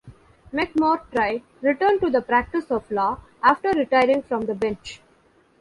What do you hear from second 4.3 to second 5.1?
the bench.